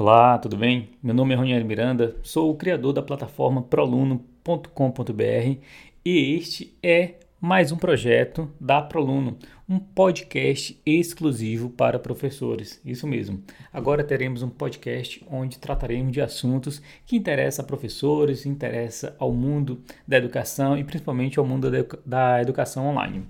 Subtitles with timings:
[0.00, 0.88] Olá, tudo bem?
[1.02, 5.58] Meu nome é Roniel Miranda, sou o criador da plataforma proluno.com.br
[6.02, 9.36] e este é mais um projeto da Proluno,
[9.68, 12.80] um podcast exclusivo para professores.
[12.82, 13.42] Isso mesmo.
[13.70, 19.82] Agora teremos um podcast onde trataremos de assuntos que interessam a professores, interessa ao mundo
[20.08, 21.70] da educação e principalmente ao mundo
[22.06, 23.26] da educação online.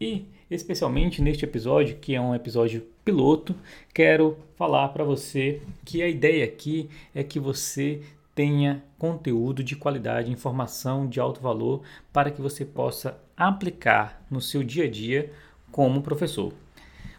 [0.00, 3.54] E especialmente neste episódio, que é um episódio piloto,
[3.92, 8.02] quero falar para você que a ideia aqui é que você
[8.34, 14.62] tenha conteúdo de qualidade, informação de alto valor para que você possa aplicar no seu
[14.62, 15.32] dia a dia
[15.72, 16.52] como professor.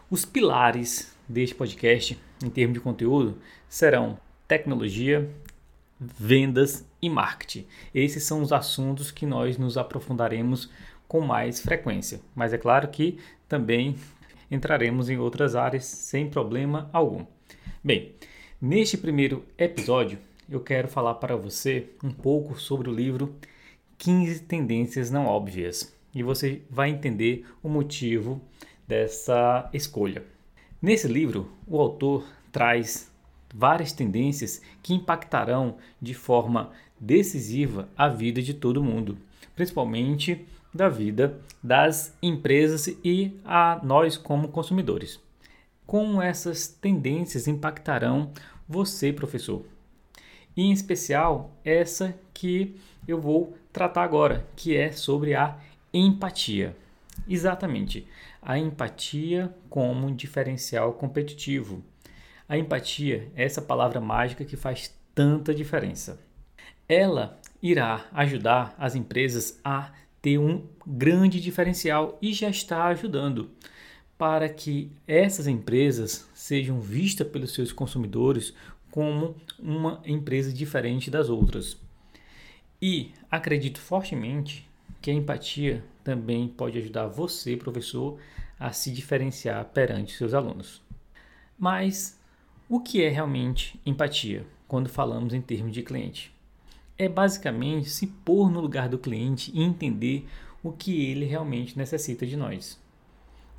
[0.10, 3.38] Os pilares deste podcast, em termos de conteúdo,
[3.68, 4.18] serão
[4.48, 5.30] tecnologia,
[6.00, 7.66] vendas e marketing.
[7.94, 10.70] Esses são os assuntos que nós nos aprofundaremos
[11.08, 12.22] com mais frequência.
[12.36, 13.18] Mas é claro que
[13.48, 13.96] também
[14.50, 17.26] entraremos em outras áreas sem problema algum.
[17.84, 18.14] Bem,
[18.62, 23.36] neste primeiro episódio eu quero falar para você um pouco sobre o livro
[23.98, 28.42] 15 Tendências Não Óbvias e você vai entender o motivo
[28.88, 30.24] dessa escolha.
[30.82, 33.12] Nesse livro, o autor traz
[33.54, 39.18] várias tendências que impactarão de forma decisiva a vida de todo mundo,
[39.56, 45.20] principalmente da vida das empresas e a nós como consumidores.
[45.86, 48.32] Como essas tendências impactarão
[48.68, 49.66] você, professor?
[50.56, 52.76] E em especial essa que
[53.08, 55.58] eu vou tratar agora, que é sobre a
[55.94, 56.76] empatia.
[57.28, 58.08] Exatamente,
[58.42, 61.84] a empatia como diferencial competitivo.
[62.50, 66.20] A empatia é essa palavra mágica que faz tanta diferença.
[66.88, 73.52] Ela irá ajudar as empresas a ter um grande diferencial e já está ajudando
[74.18, 78.54] para que essas empresas sejam vistas pelos seus consumidores
[78.90, 81.78] como uma empresa diferente das outras.
[82.82, 84.68] E acredito fortemente
[85.00, 88.18] que a empatia também pode ajudar você, professor,
[88.60, 90.82] a se diferenciar perante seus alunos.
[91.58, 92.19] Mas
[92.70, 96.32] o que é realmente empatia quando falamos em termos de cliente?
[97.00, 100.28] É basicamente se pôr no lugar do cliente e entender
[100.62, 102.80] o que ele realmente necessita de nós.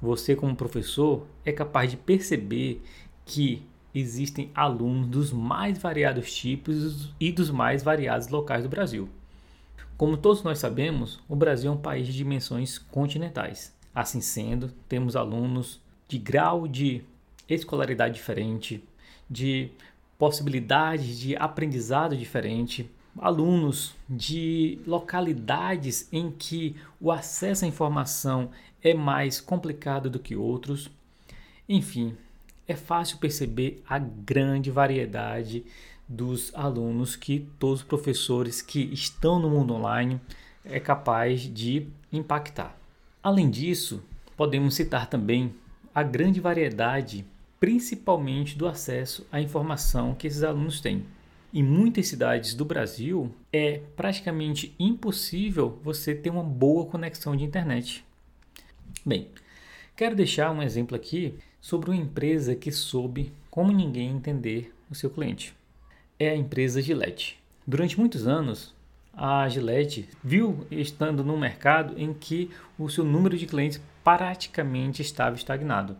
[0.01, 2.81] Você, como professor, é capaz de perceber
[3.27, 9.09] que existem alunos dos mais variados tipos e dos mais variados locais do Brasil.
[9.97, 13.75] Como todos nós sabemos, o Brasil é um país de dimensões continentais.
[13.93, 17.03] Assim sendo, temos alunos de grau de
[17.49, 18.85] escolaridade diferente,
[19.31, 19.71] de
[20.19, 28.51] possibilidades de aprendizado diferente, alunos de localidades em que o acesso à informação
[28.83, 30.91] é mais complicado do que outros.
[31.69, 32.17] Enfim,
[32.67, 35.65] é fácil perceber a grande variedade
[36.09, 40.21] dos alunos que todos os professores que estão no mundo online
[40.65, 42.77] é capaz de impactar.
[43.23, 44.03] Além disso,
[44.37, 45.55] podemos citar também
[45.95, 47.25] a grande variedade,
[47.61, 51.07] principalmente do acesso à informação que esses alunos têm.
[51.55, 58.05] Em muitas cidades do Brasil é praticamente impossível você ter uma boa conexão de internet.
[59.07, 59.29] Bem,
[59.95, 65.11] quero deixar um exemplo aqui sobre uma empresa que soube como ninguém entender o seu
[65.11, 65.55] cliente
[66.21, 67.41] é a empresa Gillette.
[67.67, 68.75] Durante muitos anos,
[69.15, 75.35] a Gillette viu estando no mercado em que o seu número de clientes praticamente estava
[75.35, 75.97] estagnado.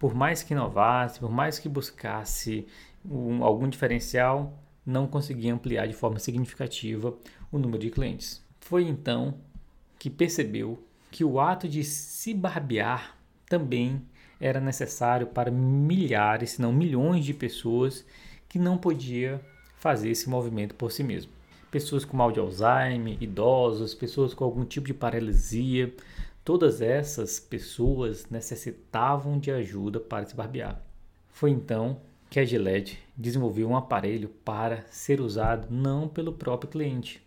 [0.00, 2.66] Por mais que inovasse, por mais que buscasse
[3.04, 7.14] um, algum diferencial, não conseguia ampliar de forma significativa
[7.52, 8.42] o número de clientes.
[8.60, 9.34] Foi então
[9.98, 13.14] que percebeu que o ato de se barbear
[13.46, 14.00] também
[14.40, 18.06] era necessário para milhares, se não milhões de pessoas
[18.48, 19.38] que não podia
[19.76, 21.30] fazer esse movimento por si mesmo.
[21.70, 25.94] Pessoas com mal de Alzheimer, idosos, pessoas com algum tipo de paralisia,
[26.44, 30.80] todas essas pessoas necessitavam de ajuda para se barbear.
[31.28, 37.22] Foi então que a Gillette desenvolveu um aparelho para ser usado não pelo próprio cliente,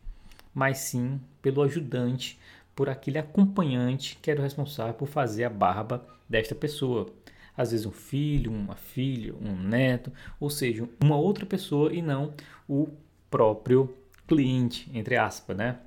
[0.53, 2.39] mas sim pelo ajudante,
[2.75, 7.07] por aquele acompanhante que era o responsável por fazer a barba desta pessoa
[7.55, 12.33] às vezes um filho, uma filha, um neto, ou seja, uma outra pessoa e não
[12.67, 12.89] o
[13.29, 13.95] próprio
[14.27, 15.79] cliente, entre aspas, né?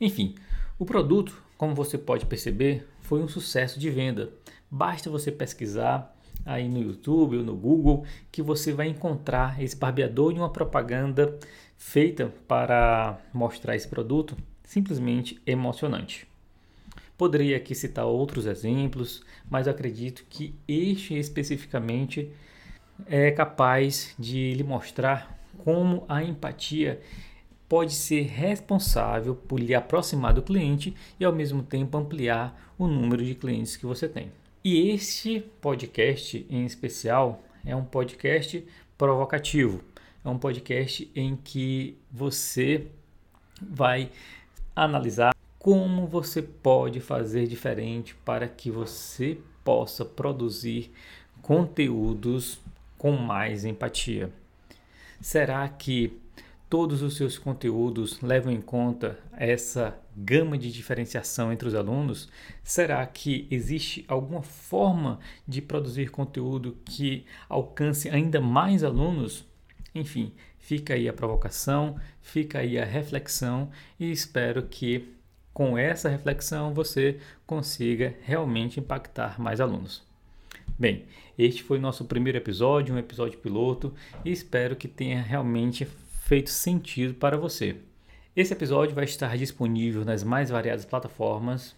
[0.00, 0.34] Enfim,
[0.78, 4.28] o produto, como você pode perceber, foi um sucesso de venda.
[4.70, 6.14] Basta você pesquisar
[6.44, 11.38] aí no YouTube ou no Google que você vai encontrar esse barbeador e uma propaganda
[11.78, 16.28] feita para mostrar esse produto simplesmente emocionante.
[17.16, 22.30] Poderia aqui citar outros exemplos, mas acredito que este especificamente
[23.06, 25.34] é capaz de lhe mostrar
[25.64, 27.00] como a empatia
[27.68, 33.24] pode ser responsável por lhe aproximar do cliente e ao mesmo tempo ampliar o número
[33.24, 34.30] de clientes que você tem.
[34.62, 38.64] E este podcast em especial é um podcast
[38.96, 39.82] provocativo.
[40.24, 42.86] É um podcast em que você
[43.60, 44.10] vai
[44.74, 50.90] analisar como você pode fazer diferente para que você possa produzir
[51.40, 52.60] conteúdos
[52.98, 54.30] com mais empatia.
[55.20, 56.18] Será que
[56.74, 62.28] todos os seus conteúdos levam em conta essa gama de diferenciação entre os alunos?
[62.64, 69.44] Será que existe alguma forma de produzir conteúdo que alcance ainda mais alunos?
[69.94, 75.14] Enfim, fica aí a provocação, fica aí a reflexão e espero que
[75.52, 80.02] com essa reflexão você consiga realmente impactar mais alunos.
[80.76, 81.04] Bem,
[81.38, 83.94] este foi o nosso primeiro episódio, um episódio piloto,
[84.24, 85.86] e espero que tenha realmente
[86.24, 87.76] feito sentido para você.
[88.34, 91.76] Esse episódio vai estar disponível nas mais variadas plataformas,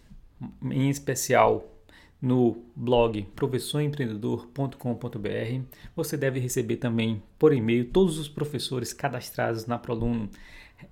[0.63, 1.73] em especial
[2.21, 5.61] no blog professorempreendedor.com.br.
[5.95, 10.29] Você deve receber também por e-mail todos os professores cadastrados na Proluno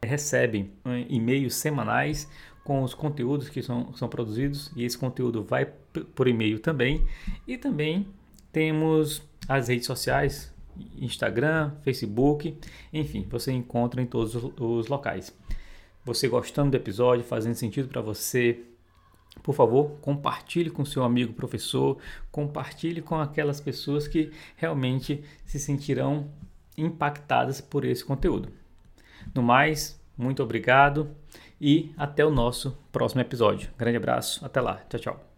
[0.04, 0.72] recebem
[1.10, 2.30] e-mails semanais
[2.64, 5.72] com os conteúdos que são, são produzidos e esse conteúdo vai
[6.14, 7.06] por e-mail também.
[7.48, 8.06] E também
[8.52, 10.54] temos as redes sociais,
[10.98, 12.58] Instagram, Facebook,
[12.94, 15.36] enfim, você encontra em todos os locais.
[16.04, 18.60] Você gostando do episódio, fazendo sentido para você,
[19.42, 21.98] por favor, compartilhe com seu amigo professor,
[22.32, 26.30] compartilhe com aquelas pessoas que realmente se sentirão
[26.78, 28.50] impactadas por esse conteúdo.
[29.34, 31.10] No mais, muito obrigado
[31.60, 33.70] e até o nosso próximo episódio.
[33.78, 35.35] Grande abraço, até lá, tchau, tchau.